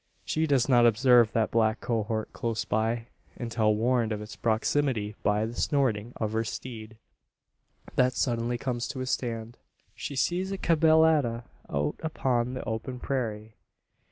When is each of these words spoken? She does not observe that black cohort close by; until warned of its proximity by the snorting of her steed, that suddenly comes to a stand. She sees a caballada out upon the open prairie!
She 0.25 0.47
does 0.47 0.67
not 0.67 0.87
observe 0.87 1.31
that 1.33 1.51
black 1.51 1.79
cohort 1.79 2.33
close 2.33 2.65
by; 2.65 3.09
until 3.35 3.75
warned 3.75 4.11
of 4.11 4.19
its 4.19 4.35
proximity 4.35 5.15
by 5.21 5.45
the 5.45 5.53
snorting 5.55 6.13
of 6.15 6.31
her 6.31 6.43
steed, 6.43 6.97
that 7.97 8.13
suddenly 8.13 8.57
comes 8.57 8.87
to 8.87 9.01
a 9.01 9.05
stand. 9.05 9.59
She 9.93 10.15
sees 10.15 10.51
a 10.51 10.57
caballada 10.57 11.43
out 11.69 11.99
upon 12.01 12.55
the 12.55 12.63
open 12.65 12.99
prairie! 12.99 13.53